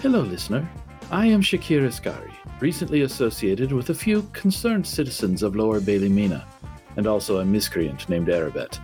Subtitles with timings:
[0.00, 0.70] Hello, listener.
[1.10, 6.46] I am Shakir Askari, recently associated with a few concerned citizens of Lower Bailey Mina,
[6.96, 8.78] and also a miscreant named Arabet.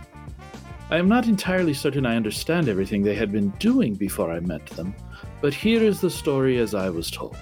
[0.89, 4.65] I am not entirely certain I understand everything they had been doing before I met
[4.65, 4.93] them,
[5.39, 7.37] but here is the story as I was told.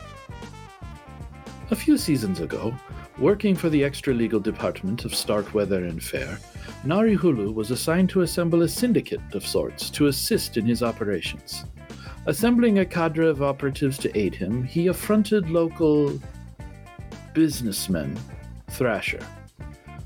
[1.71, 2.75] A few seasons ago,
[3.17, 6.37] working for the extra legal department of Starkweather and Fair,
[6.83, 11.65] Nari Hulu was assigned to assemble a syndicate of sorts to assist in his operations.
[12.25, 16.19] Assembling a cadre of operatives to aid him, he affronted local
[17.33, 18.17] businessman
[18.71, 19.25] Thrasher.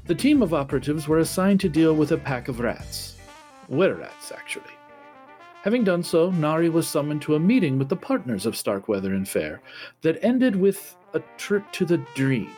[0.05, 3.17] The team of operatives were assigned to deal with a pack of rats
[3.70, 4.73] were rats, actually.
[5.63, 9.27] Having done so, Nari was summoned to a meeting with the partners of Starkweather and
[9.27, 9.62] Fair
[10.02, 12.49] that ended with a trip to the dream.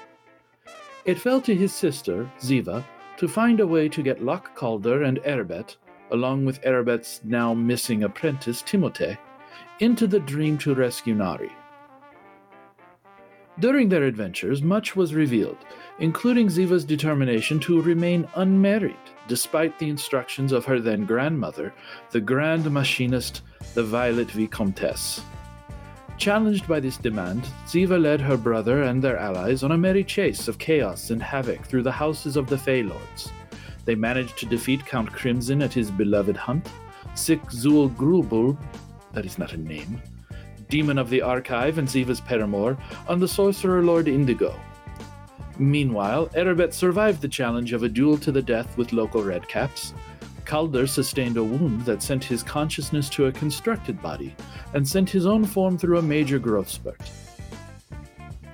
[1.06, 2.84] It fell to his sister, Ziva,
[3.18, 5.76] to find a way to get Locke Calder and Erebet,
[6.12, 9.18] along with Erebet's now missing apprentice, Timote,
[9.80, 11.52] into the dream to rescue Nari.
[13.60, 15.58] During their adventures, much was revealed,
[16.00, 18.96] including Ziva's determination to remain unmarried
[19.28, 21.72] despite the instructions of her then grandmother,
[22.10, 23.44] the Grand Machinist,
[23.76, 25.22] the Violet Vicomtesse.
[26.18, 30.48] Challenged by this demand, Ziva led her brother and their allies on a merry chase
[30.48, 33.32] of chaos and havoc through the houses of the Fey Lords.
[33.86, 36.68] They managed to defeat Count Crimson at his beloved hunt,
[37.14, 38.58] Sick Zul Grubul,
[39.14, 40.02] that is not a name,
[40.70, 44.60] Demon of the Archive and Ziva's paramour, on the Sorcerer Lord Indigo,
[45.60, 49.92] Meanwhile, Erebet survived the challenge of a duel to the death with local redcaps.
[50.46, 54.34] Calder sustained a wound that sent his consciousness to a constructed body
[54.74, 57.02] and sent his own form through a major growth spurt.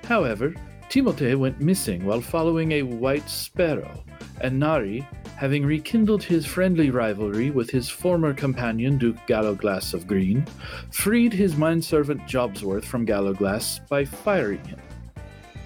[0.04, 0.52] However,
[0.88, 4.02] Timote went missing while following a white sparrow,
[4.40, 10.46] and Nari, having rekindled his friendly rivalry with his former companion Duke Gallowglass of Green,
[10.90, 14.80] freed his mindservant Jobsworth from Gallowglass by firing him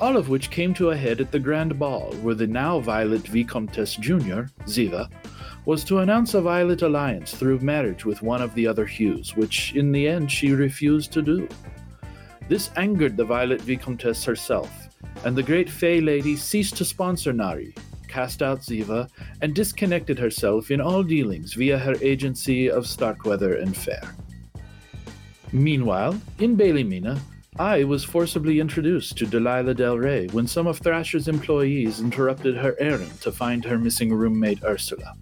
[0.00, 3.26] all of which came to a head at the Grand Ball, where the now Violet
[3.28, 5.10] Vicomtesse Jr., Ziva,
[5.66, 9.74] was to announce a Violet alliance through marriage with one of the other hues, which
[9.74, 11.46] in the end she refused to do.
[12.48, 14.88] This angered the Violet Vicomtesse herself,
[15.24, 17.74] and the great Fey lady ceased to sponsor Nari,
[18.10, 19.08] cast out Ziva,
[19.40, 24.14] and disconnected herself in all dealings via her agency of Starkweather and Fair.
[25.52, 27.20] Meanwhile, in Bailey Mina,
[27.58, 32.76] I was forcibly introduced to Delilah Del Rey when some of Thrasher's employees interrupted her
[32.78, 35.14] errand to find her missing roommate Ursula.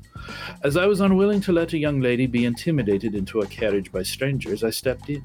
[0.62, 4.02] As I was unwilling to let a young lady be intimidated into a carriage by
[4.02, 5.24] strangers, I stepped in.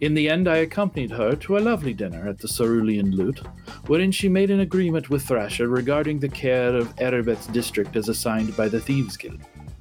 [0.00, 3.40] In the end, I accompanied her to a lovely dinner at the Cerulean Lute,
[3.86, 8.56] wherein she made an agreement with Thrasher regarding the care of Erebet's district as assigned
[8.56, 9.40] by the Thieves Guild.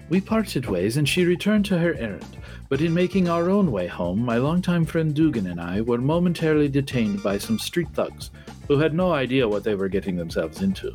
[0.09, 2.37] We parted ways, and she returned to her errand,
[2.69, 6.69] but in making our own way home, my longtime friend Dugan and I were momentarily
[6.69, 8.31] detained by some street thugs
[8.69, 10.93] who had no idea what they were getting themselves into.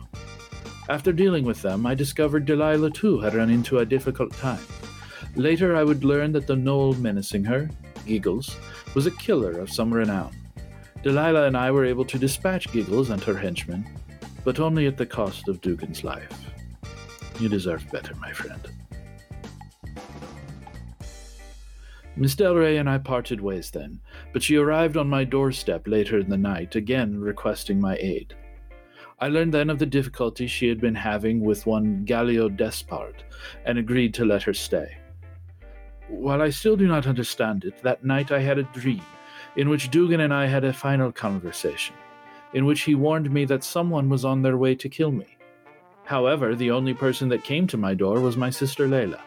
[0.88, 4.64] After dealing with them, I discovered Delilah too had run into a difficult time.
[5.36, 7.70] Later, I would learn that the gnoll menacing her,
[8.06, 8.56] Giggles,
[8.94, 10.34] was a killer of some renown.
[11.02, 13.84] Delilah and I were able to dispatch Giggles and her henchmen,
[14.44, 16.46] but only at the cost of Dugan's life.
[17.40, 18.68] You deserve better, my friend.
[22.14, 23.98] Miss Del Rey and I parted ways then,
[24.32, 28.34] but she arrived on my doorstep later in the night, again requesting my aid.
[29.18, 33.24] I learned then of the difficulty she had been having with one Galio Despard,
[33.64, 34.98] and agreed to let her stay.
[36.08, 39.02] While I still do not understand it, that night I had a dream,
[39.56, 41.94] in which Dugan and I had a final conversation,
[42.52, 45.36] in which he warned me that someone was on their way to kill me.
[46.04, 49.20] However, the only person that came to my door was my sister Layla.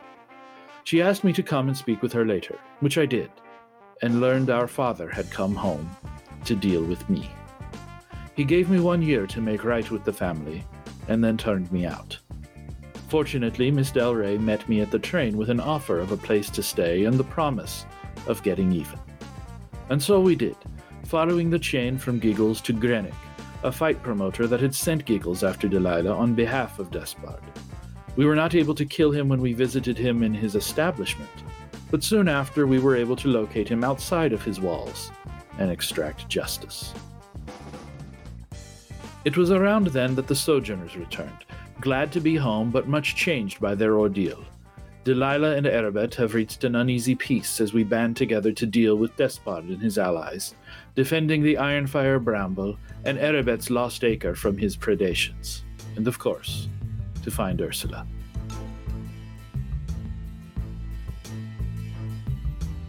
[0.84, 3.32] She asked me to come and speak with her later, which I did,
[4.02, 5.90] and learned our father had come home
[6.46, 7.30] to deal with me.
[8.36, 10.64] He gave me one year to make right with the family,
[11.08, 12.20] and then turned me out.
[13.08, 16.50] Fortunately, Miss Del Rey met me at the train with an offer of a place
[16.50, 17.86] to stay and the promise
[18.28, 19.00] of getting even.
[19.90, 20.56] And so we did,
[21.06, 23.14] following the chain from Giggles to Grenick,
[23.64, 27.42] a fight promoter that had sent Giggles after Delilah on behalf of Despard.
[28.16, 31.30] We were not able to kill him when we visited him in his establishment,
[31.92, 35.12] but soon after we were able to locate him outside of his walls
[35.60, 36.94] and extract justice.
[39.24, 41.46] It was around then that the sojourners returned,
[41.82, 44.44] glad to be home but much changed by their ordeal.
[45.06, 49.16] Delilah and Erebet have reached an uneasy peace as we band together to deal with
[49.18, 50.56] Despard and his allies,
[50.96, 55.62] defending the Ironfire Bramble and Erebet's Lost Acre from his predations.
[55.96, 56.70] And of course,
[57.22, 58.08] to find Ursula.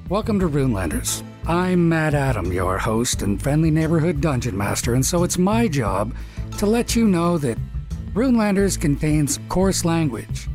[0.09, 5.23] Welcome to Runelanders, I'm Matt Adam, your host and friendly neighborhood dungeon master, and so
[5.23, 6.17] it's my job
[6.57, 7.59] to let you know that
[8.15, 10.49] Runelanders contains coarse language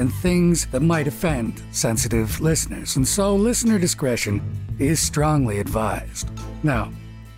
[0.00, 4.42] and things that might offend sensitive listeners, and so listener discretion
[4.78, 6.28] is strongly advised.
[6.64, 6.90] Now,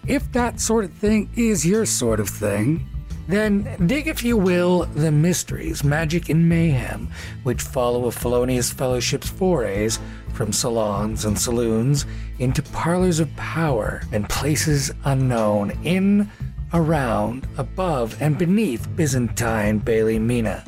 [0.06, 2.88] if that sort of thing is your sort of thing,
[3.29, 7.09] then dig, if you will, the mysteries, magic, and mayhem
[7.43, 9.99] which follow a felonious fellowship's forays
[10.32, 12.06] from salons and saloons
[12.38, 16.31] into parlors of power and places unknown, in,
[16.73, 20.65] around, above, and beneath Byzantine Bailey Mina.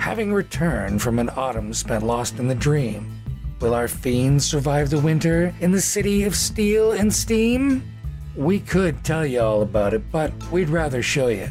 [0.00, 3.12] Having returned from an autumn spent lost in the dream,
[3.60, 7.82] will our fiends survive the winter in the city of steel and steam?
[8.34, 11.50] We could tell you all about it, but we'd rather show you.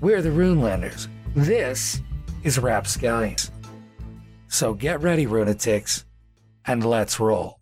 [0.00, 1.08] We're the Runelanders.
[1.34, 2.00] This
[2.42, 3.50] is Rapscallions.
[4.48, 6.04] So get ready, Runatics
[6.66, 7.55] and let's roll.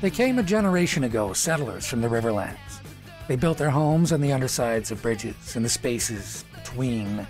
[0.00, 2.80] They came a generation ago, settlers from the Riverlands.
[3.28, 7.26] They built their homes on the undersides of bridges, in the spaces between,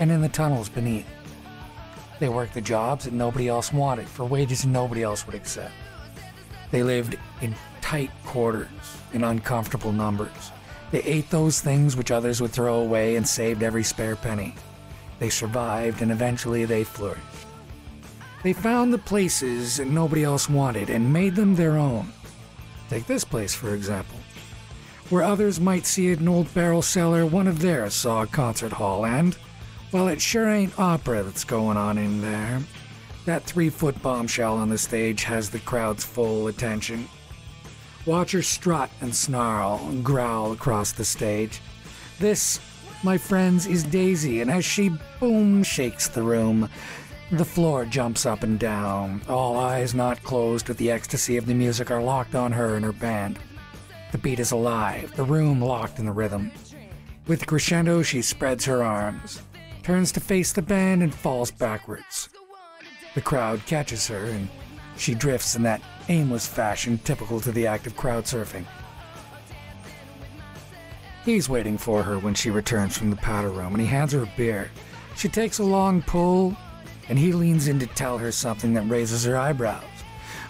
[0.00, 1.06] and in the tunnels beneath.
[2.18, 5.72] They worked the jobs that nobody else wanted for wages nobody else would accept.
[6.72, 8.68] They lived in tight quarters,
[9.12, 10.50] in uncomfortable numbers.
[10.90, 14.56] They ate those things which others would throw away and saved every spare penny.
[15.20, 17.39] They survived and eventually they flourished.
[18.42, 22.12] They found the places nobody else wanted and made them their own.
[22.88, 24.18] Take this place, for example.
[25.10, 29.04] Where others might see an old barrel cellar, one of theirs saw a concert hall
[29.04, 29.36] and,
[29.92, 32.60] well, it sure ain't opera that's going on in there.
[33.26, 37.08] That three foot bombshell on the stage has the crowd's full attention.
[38.06, 41.60] Watch her strut and snarl and growl across the stage.
[42.18, 42.58] This,
[43.02, 46.68] my friends, is Daisy, and as she boom shakes the room,
[47.32, 49.22] the floor jumps up and down.
[49.28, 52.84] All eyes not closed with the ecstasy of the music are locked on her and
[52.84, 53.38] her band.
[54.12, 56.50] The beat is alive, the room locked in the rhythm.
[57.26, 59.42] With crescendo, she spreads her arms
[59.82, 62.28] turns to face the band and falls backwards.
[63.14, 64.48] The crowd catches her, and
[64.96, 68.64] she drifts in that aimless fashion typical to the act of crowd surfing.
[71.24, 74.22] He's waiting for her when she returns from the powder room, and he hands her
[74.22, 74.70] a beer.
[75.16, 76.56] She takes a long pull,
[77.10, 79.84] and he leans in to tell her something that raises her eyebrows.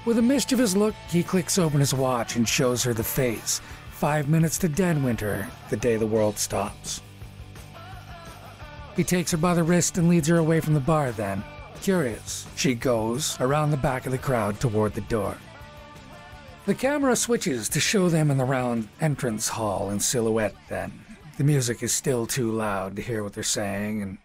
[0.05, 3.61] With a mischievous look, he clicks open his watch and shows her the face.
[3.93, 7.01] Five minutes to Deadwinter, the day the world stops.
[8.95, 11.43] He takes her by the wrist and leads her away from the bar then.
[11.81, 15.37] Curious, she goes around the back of the crowd toward the door.
[16.67, 20.93] The camera switches to show them in the round entrance hall in silhouette then.
[21.39, 24.19] The music is still too loud to hear what they're saying, and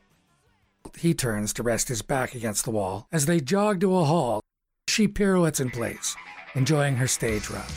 [0.98, 3.08] he turns to rest his back against the wall.
[3.12, 4.42] As they jog to a hall,
[4.88, 6.16] she pirouettes in place,
[6.54, 7.72] enjoying her stage rush.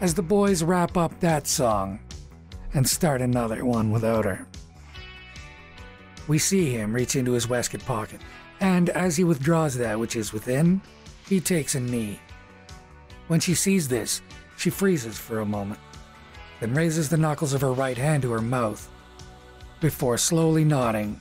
[0.00, 2.00] As the boys wrap up that song
[2.74, 4.46] and start another one without her.
[6.28, 8.20] We see him reach into his waistcoat pocket,
[8.60, 10.80] and as he withdraws that which is within,
[11.28, 12.20] he takes a knee.
[13.28, 14.22] When she sees this,
[14.56, 15.80] she freezes for a moment,
[16.60, 18.88] then raises the knuckles of her right hand to her mouth,
[19.80, 21.20] before slowly nodding,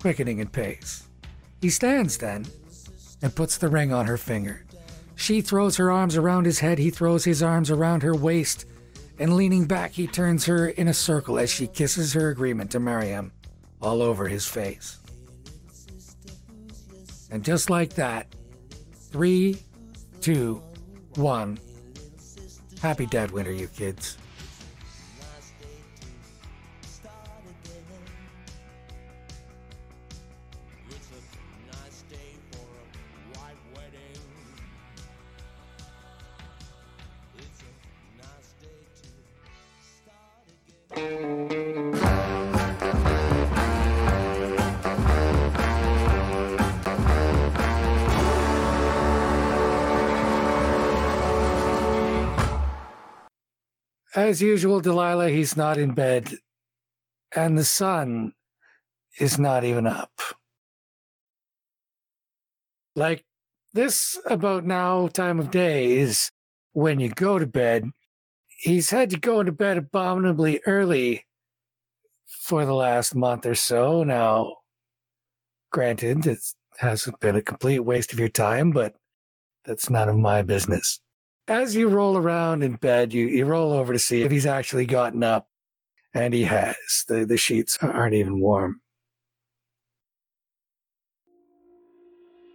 [0.00, 1.08] quickening in pace.
[1.60, 2.46] He stands then
[3.22, 4.64] and puts the ring on her finger.
[5.16, 8.64] She throws her arms around his head, he throws his arms around her waist,
[9.18, 12.80] and leaning back, he turns her in a circle as she kisses her agreement to
[12.80, 13.32] marry him
[13.82, 14.98] all over his face.
[17.30, 18.26] And just like that,
[19.10, 19.58] three,
[20.20, 20.62] two,
[21.16, 21.58] one.
[22.80, 24.16] Happy Deadwinter, you kids.
[54.18, 56.38] As usual, Delilah, he's not in bed,
[57.36, 58.32] and the sun
[59.20, 60.10] is not even up.
[62.96, 63.24] Like
[63.74, 66.32] this about now time of day is
[66.72, 67.92] when you go to bed.
[68.48, 71.24] He's had to go to bed abominably early
[72.26, 74.02] for the last month or so.
[74.02, 74.56] Now,
[75.70, 76.40] granted, it
[76.78, 78.96] hasn't been a complete waste of your time, but
[79.64, 80.98] that's none of my business.
[81.48, 84.86] As you roll around in bed, you, you roll over to see if he's actually
[84.86, 85.48] gotten up.
[86.14, 87.04] And he has.
[87.06, 88.80] The, the sheets aren't even warm.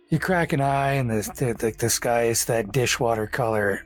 [0.10, 3.86] You crack an eye, and the, the, the sky is that dishwater color.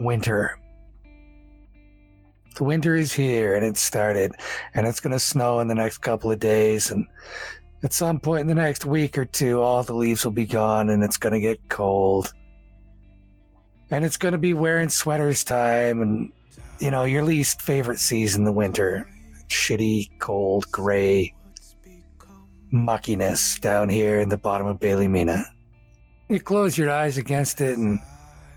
[0.00, 0.58] Winter.
[2.56, 4.32] The winter is here, and it started,
[4.74, 6.90] and it's going to snow in the next couple of days.
[6.90, 7.06] And
[7.82, 10.88] at some point in the next week or two, all the leaves will be gone,
[10.88, 12.32] and it's going to get cold
[13.90, 16.32] and it's going to be wearing sweaters time and
[16.78, 19.08] you know your least favorite season the winter
[19.48, 21.32] shitty cold gray
[22.72, 25.44] muckiness down here in the bottom of bailey mina
[26.28, 28.00] You close your eyes against it and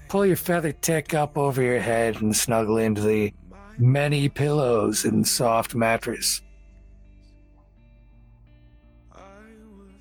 [0.07, 3.31] pull your feather tick up over your head and snuggle into the
[3.77, 6.41] many pillows and soft mattress.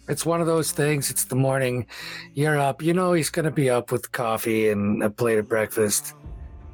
[0.09, 1.11] It's one of those things.
[1.11, 1.87] It's the morning.
[2.35, 2.83] You're up.
[2.83, 6.15] You know he's going to be up with coffee and a plate of breakfast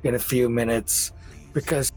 [0.05, 1.13] in a few minutes
[1.53, 1.93] because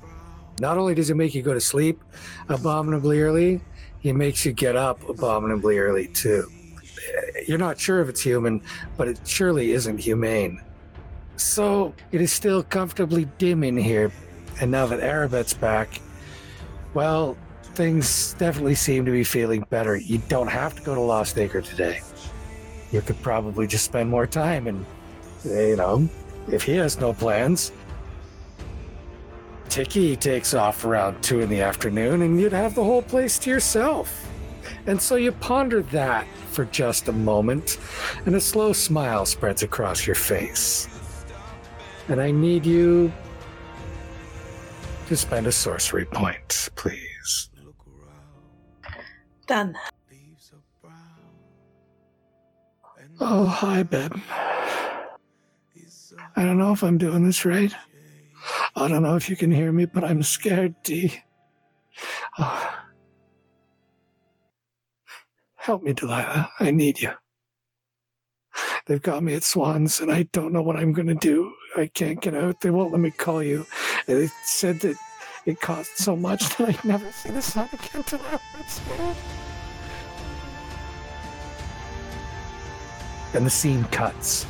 [0.59, 2.01] not only does it make you go to sleep
[2.49, 3.61] abominably early,
[3.99, 6.49] he makes you get up abominably early too.
[7.47, 8.61] You're not sure if it's human,
[8.97, 10.61] but it surely isn't humane.
[11.35, 14.11] So it is still comfortably dim in here,
[14.59, 16.01] and now that Arabette's back,
[16.93, 17.37] well,
[17.77, 19.95] things definitely seem to be feeling better.
[19.95, 22.01] You don't have to go to Lost Acre today.
[22.91, 24.83] You could probably just spend more time and,
[25.45, 26.09] you know,
[26.51, 27.71] if he has no plans.
[29.69, 33.49] Tiki takes off around 2 in the afternoon and you'd have the whole place to
[33.51, 34.27] yourself.
[34.87, 37.77] And so you ponder that for just a moment,
[38.25, 40.89] and a slow smile spreads across your face.
[42.07, 43.11] And I need you
[45.07, 47.49] to spend a sorcery point, please.
[49.47, 49.77] Done.
[53.19, 54.21] Oh, hi, Beb.
[56.35, 57.73] I don't know if I'm doing this right.
[58.75, 61.23] I don't know if you can hear me, but I'm scared, Dee.
[62.37, 62.75] Oh.
[65.55, 66.51] Help me, Delilah.
[66.59, 67.11] I need you.
[68.85, 71.53] They've got me at Swans, and I don't know what I'm going to do.
[71.75, 72.61] I can't get out.
[72.61, 73.65] They won't let me call you.
[74.05, 74.95] They said that
[75.47, 79.15] it cost so much that I'd never see the sun again till after
[83.33, 84.45] And the scene cuts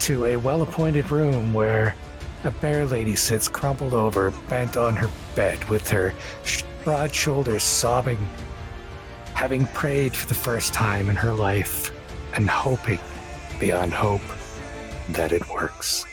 [0.00, 1.96] to a well appointed room where
[2.44, 6.12] a bear lady sits crumpled over, bent on her bed with her
[6.84, 8.18] broad shoulders sobbing,
[9.32, 11.90] having prayed for the first time in her life
[12.34, 13.00] and hoping
[13.58, 14.20] beyond hope
[15.10, 16.04] that it works.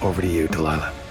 [0.00, 1.01] Over to you, Delilah.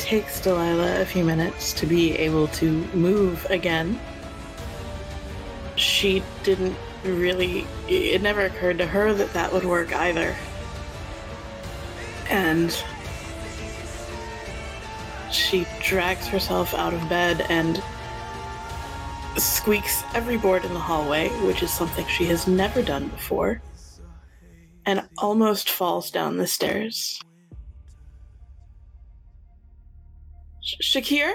[0.00, 4.00] Takes Delilah a few minutes to be able to move again.
[5.76, 10.34] She didn't really, it never occurred to her that that would work either.
[12.28, 12.76] And
[15.30, 17.82] she drags herself out of bed and
[19.36, 23.62] squeaks every board in the hallway, which is something she has never done before,
[24.86, 27.20] and almost falls down the stairs.
[30.78, 31.32] Sh- Shakir?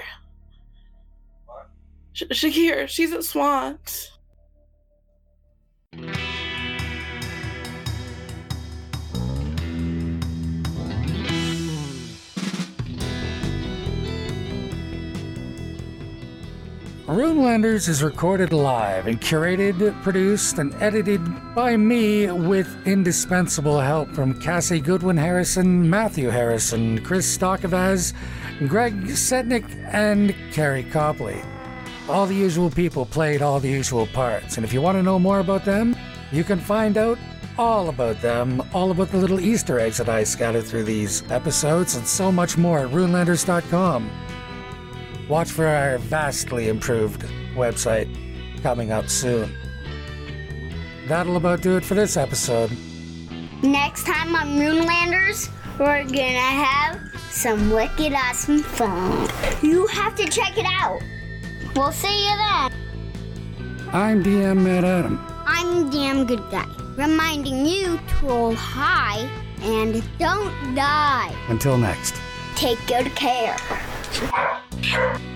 [2.12, 4.10] Sh- Shakir, she's at Swans.
[17.06, 21.20] Runelanders is recorded live and curated, produced, and edited
[21.54, 28.12] by me with indispensable help from Cassie Goodwin Harrison, Matthew Harrison, Chris Stokavaz,
[28.66, 31.40] Greg Setnick, and Carrie Copley.
[32.08, 35.20] All the usual people played all the usual parts, and if you want to know
[35.20, 35.94] more about them,
[36.32, 37.18] you can find out
[37.56, 41.94] all about them, all about the little Easter eggs that I scattered through these episodes,
[41.94, 44.25] and so much more at runelanders.com.
[45.28, 47.22] Watch for our vastly improved
[47.54, 48.08] website
[48.62, 49.52] coming up soon.
[51.08, 52.70] That'll about do it for this episode.
[53.62, 59.28] Next time on Runelanders, we're gonna have some wicked awesome fun.
[59.62, 61.00] You have to check it out.
[61.74, 62.72] We'll see you then.
[63.92, 65.20] I'm DM Matt Adam.
[65.46, 66.66] I'm damn good guy,
[66.96, 69.28] reminding you to roll high
[69.60, 71.34] and don't die.
[71.48, 72.14] Until next.
[72.54, 73.56] Take good care.
[74.82, 75.35] Sure.